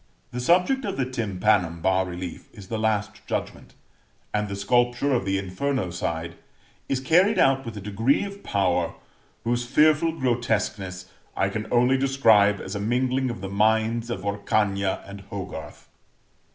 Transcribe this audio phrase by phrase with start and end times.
[0.31, 3.75] The subject of the tympanum bas relief is the Last Judgment,
[4.33, 6.33] and the sculpture of the inferno side
[6.89, 8.95] is carried out with a degree of power
[9.43, 11.05] whose fearful grotesqueness
[11.37, 15.87] I can only describe as a mingling of the minds of Orcagna and Hogarth.